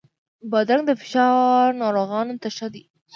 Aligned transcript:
بادرنګ 0.51 0.83
د 0.87 0.91
فشار 1.01 1.65
ناروغانو 1.81 2.39
ته 2.41 2.49
ښه 2.55 2.67
دی. 2.73 2.83